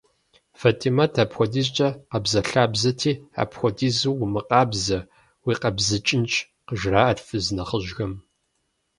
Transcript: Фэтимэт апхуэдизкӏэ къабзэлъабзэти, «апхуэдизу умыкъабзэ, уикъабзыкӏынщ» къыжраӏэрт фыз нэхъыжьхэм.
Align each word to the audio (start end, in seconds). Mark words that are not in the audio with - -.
Фэтимэт 0.61 1.13
апхуэдизкӏэ 1.23 1.87
къабзэлъабзэти, 2.09 3.13
«апхуэдизу 3.41 4.17
умыкъабзэ, 4.23 4.99
уикъабзыкӏынщ» 5.45 6.33
къыжраӏэрт 6.67 7.19
фыз 7.27 7.45
нэхъыжьхэм. 7.55 8.13